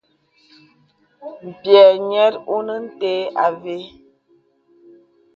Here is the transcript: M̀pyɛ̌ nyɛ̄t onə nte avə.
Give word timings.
M̀pyɛ̌ 1.45 1.85
nyɛ̄t 2.07 2.35
onə 2.55 2.75
nte 2.85 3.11
avə. 3.45 3.75